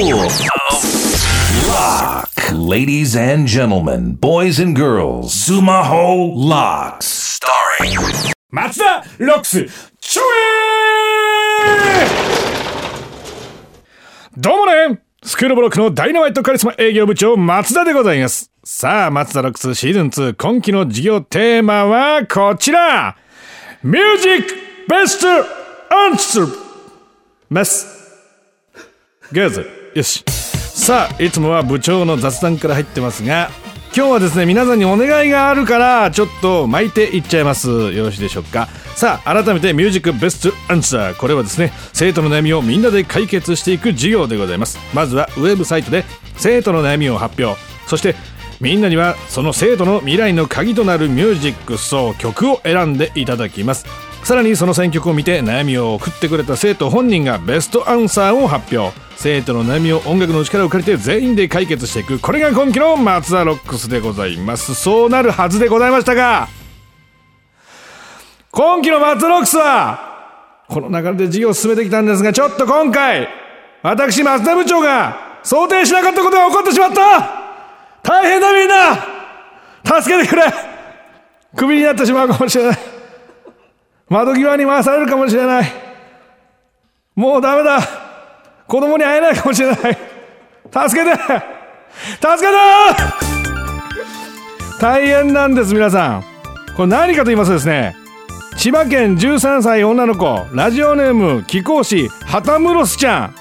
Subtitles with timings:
[0.00, 0.30] Lock.
[2.52, 7.40] Ladies and gentlemen, boys and girls, Sumaho Locks.
[7.40, 7.98] Starring
[8.48, 9.66] 松田ロックス
[9.98, 10.22] ちょ
[11.96, 12.06] え
[14.36, 15.02] どうもね。
[15.24, 18.52] スクールブロックのダイナマイトカリスマ営業部長松田でございます。
[18.62, 23.16] さあ松田ロックスシーズン2今期の授業テーマはこちら。
[23.82, 24.54] ミュージック
[24.88, 25.26] ベスト
[25.92, 26.56] アンサー
[27.50, 27.88] メス。
[29.32, 30.24] グーズよし。
[30.28, 33.50] さあいつもは部長の雑談から入ってますが
[33.94, 37.68] 今日はですね皆さんにお願いがあるからちょっと巻いていっちゃいます。
[37.68, 38.68] よろしいでしょうか。
[38.94, 44.78] さあ改めてミュージックベストアンサーこれはですね生徒の悩みをみんなで解決していく授業でございます。
[44.94, 46.04] まずはウェブサイトで
[46.36, 47.60] 生徒の悩みを発表。
[47.86, 48.14] そして
[48.60, 53.84] みんなにはその生徒の未来の鍵となるミュージックそう曲を選んでいただきます。
[54.22, 59.07] さらにその選曲を見て悩みを送ってくれた生徒本人がベストアンサーを発表。
[59.20, 62.20] 生徒の悩みを音楽の力を借りて全員で解決していく。
[62.20, 64.76] これが今期の松田ロックスでございます。
[64.76, 66.48] そうなるはずでございましたが
[68.52, 73.28] 今期の松田ロックスはこの流れで授業を進めてきたんですがちょっと今回
[73.82, 77.48] 私松田部長が想定しなかったことが起こってしまった。
[78.04, 80.00] 大変だみんな。
[80.00, 80.44] 助けてくれ。
[81.56, 82.78] クビになってしまうかもしれない。
[84.08, 85.72] 窓際に回されるかもしれない。
[87.16, 87.80] もうダメだ。
[88.68, 89.78] 子供に会えないかもしれない。
[89.78, 89.98] 助けて！
[90.76, 91.16] 助けて！
[94.78, 96.24] 大変なんです皆さん。
[96.76, 97.96] これ何かと言いますとですね
[98.56, 103.34] 千葉県13歳女の子ラジオネーム貴公子ハタムロスちゃん。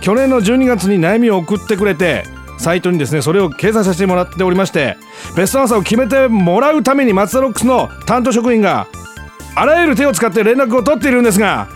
[0.00, 2.24] 去年の12月に悩みを送ってくれて
[2.58, 4.96] サイトにですねそれを掲載させてもらっておりまして
[5.36, 8.88] ベストアンサーを決めてもらうために松田ロックスの担当職員が
[9.54, 11.68] あらゆる手を使って連絡を取っているんですが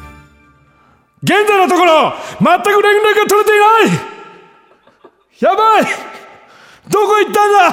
[1.22, 4.10] 現在のところ全く連絡が取れていない。
[5.40, 5.84] やばい。
[6.88, 7.72] どこ行ったんだ。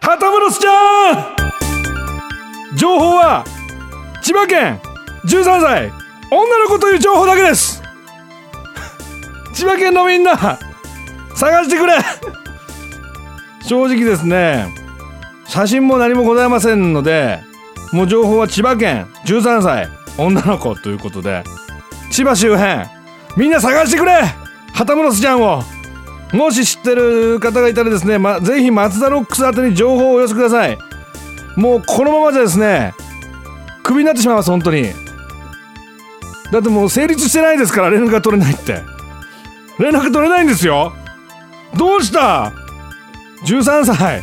[0.00, 3.44] ハタムロスちゃん情報は
[4.22, 4.80] 千葉県。
[5.24, 5.92] 13歳。
[6.30, 7.82] 女の子という情報だけです。
[9.54, 10.36] 千葉県のみんな
[11.34, 11.98] 探してくれ。
[13.64, 14.74] 正直ですね
[15.46, 17.40] 写真も何もございませんので
[17.92, 19.08] もう情報は千葉県。
[19.26, 19.88] 13歳。
[20.16, 21.42] 女の子ということで。
[22.12, 22.86] 千葉周辺
[23.38, 24.12] みんな探してくれ
[24.74, 25.62] ハタムロスちゃんを。
[26.32, 30.78] もし知ってる方がいたらですね、ま、ぜひ松田ロックス宛てに情報をお寄せください。
[31.56, 32.94] もうこのままじゃですね
[33.82, 34.92] クビになってしまいます本当に。
[36.52, 38.82] だってもう成立してないですから連絡が取れないって。
[39.78, 40.92] 連絡取れないんですよ。
[41.76, 42.52] どうした
[43.46, 44.22] ？13歳。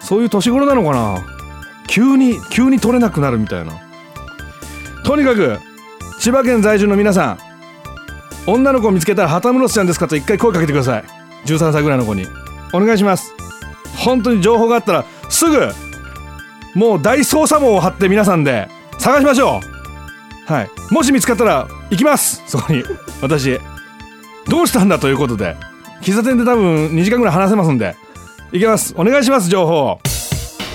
[0.00, 1.24] そういう年頃なのかな？
[1.86, 3.72] 急に急に取れなくなるみたいな。
[5.04, 5.58] とにかく
[6.24, 7.38] 千葉県在住の皆さん
[8.50, 11.04] 女の子を見つけたら旗室ちゃんですかと一回声かけてください。
[11.44, 12.26] 13歳ぐらいの子に。
[12.72, 13.34] お願いします。
[13.94, 15.68] 本当に情報があったらすぐ
[16.74, 19.60] もう大捜査網を張って皆さんで探しましょ
[20.48, 20.50] う。
[20.50, 20.70] はい。
[20.90, 22.42] もし見つかったら行きます。
[22.46, 22.82] そこに。
[23.20, 23.60] 私
[24.48, 25.58] どうしたんだということで。
[26.00, 27.96] 喫茶店で多分2時間ぐらい話せますんで。
[28.50, 28.94] 行きます。
[28.96, 30.00] お願いします情報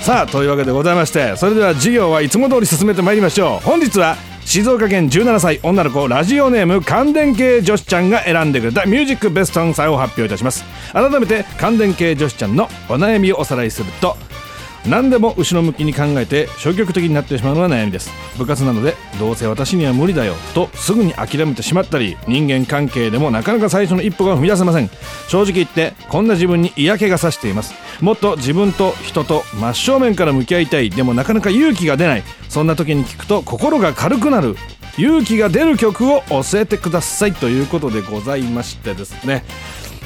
[0.04, 3.66] さあというわけでございましてそれでは授業はいつも通り進めてまいりましょう。
[3.66, 4.16] 本日は
[4.50, 10.66] 静岡県17歳女の子ラジオネーム感電系女子ちゃんが選んでくれたミュージックベストアンサーを発表いたします。
[10.92, 14.18] 改めて感電系女子ちゃんのお悩みをおさらいすると
[14.86, 18.12] 何でも後ろ向きに考えて消極的になってしまうのが悩みです。
[18.38, 24.90] 部活なのでどうせ私には無理だよとすぐに諦めてしまったり人間関係でもなかなか最初の一歩が踏み出せません。
[25.28, 27.74] 正直言ってこんな自分に嫌気がさしています。
[28.02, 32.24] もっと自分と人と真正面から向き合いたいでもなかなか勇気が出ない。
[32.48, 34.56] そんな時に聞くと心が軽くなる。
[34.98, 37.34] 勇気が出る曲を教えてください。
[37.34, 39.44] ということでございましてですね。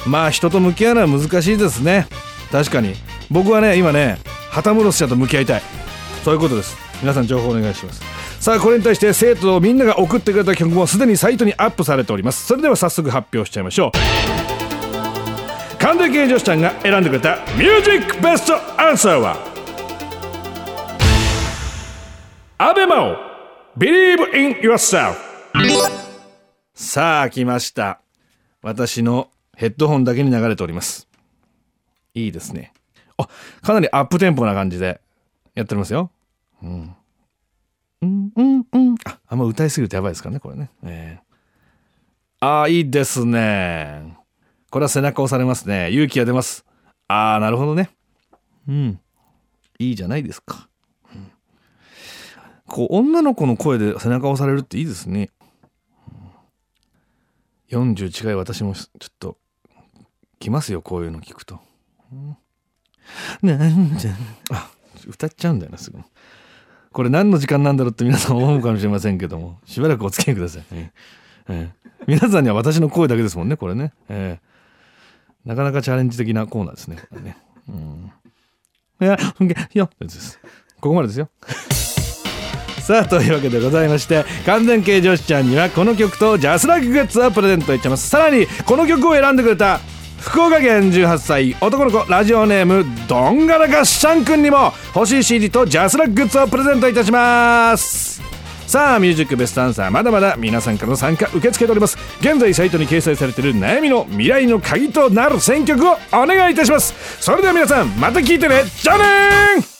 [0.06, 2.06] まあ人と向き合うのは難しいですね。
[2.52, 2.94] 確かに。
[3.30, 4.18] 僕はね今ね
[4.54, 5.62] 旗室ちゃんと向き合いたい。
[6.22, 6.76] そういうことです。
[7.00, 8.00] 皆さん情報お願いします。
[8.40, 12.46] さあこれに対して生徒みんなが送ってくれた曲もすでにサイトにアップされております。
[12.46, 13.92] それでは早速発表しちゃいましょう。
[15.78, 19.36] 神田系女子ちゃんが選んでくれたミュージックベストアンサーは
[22.58, 23.16] アベマを
[23.76, 25.16] Believe in yourself
[26.74, 28.00] さあ来ました。
[28.62, 31.06] 私のヘッドホンだけに流れております。
[32.14, 32.72] いいですね。
[33.16, 33.28] あ
[33.62, 35.00] かなりアップテンポな感じで
[35.54, 36.10] やっておりますよ。
[36.62, 36.96] うん。
[38.02, 38.94] うんうんうん。
[39.04, 40.70] ああんま歌いすぎるとやばいですからねこれね。
[40.84, 44.16] えー、ああいいですね。
[44.70, 45.90] これは背中押されますね。
[45.90, 46.64] 勇気が出ます。
[47.08, 47.90] ああなるほどね。
[48.68, 49.00] うん。
[49.78, 50.68] いいじゃないですか。
[52.66, 55.30] こう女の子の声で背中押されるっていいですね。
[57.70, 59.36] 40近い私もちょっと
[60.38, 61.60] 来ますよこういうの聞くと、
[62.12, 62.36] うん。
[63.42, 64.12] なんじゃ。
[64.50, 64.70] あ
[65.06, 65.98] 歌っちゃうんだよなすぐ。
[66.92, 70.90] これ何の時間なんだろうって皆さん思うかもしれませんけどもしばらくお付き合いください、え
[71.48, 71.70] え。
[72.06, 76.98] 皆さんには私の声だけですもんねこれね、ええ、なかなかチャレンジ的なコーナーですね。
[77.20, 77.36] ね、
[77.68, 78.12] うん、
[79.00, 79.18] いや
[79.74, 80.38] いやです。
[80.80, 81.28] ここまでですよ。
[82.80, 88.08] さあというわけでございまして完全形女子ちゃんにはこの曲とジャスラックグッズをプレゼントいっちゃいます。
[88.08, 89.80] さらにこの曲を選んでくれた
[90.24, 98.20] 福岡県18歳男の子ラジオネームどんがらがっしゃんくんにも欲しい CD とジャスラックグッズをプレゼントいたします。
[98.66, 101.98] さあミュージックベストアンサーまだまだ皆さんからの参加受け付けております。
[102.20, 106.94] 現在サイトに掲載されている悩みの未来の鍵となる選曲をお願いいたします。
[107.20, 108.64] それでは皆さんまた聞いてね。
[108.64, 108.98] じゃあ
[109.58, 109.73] ね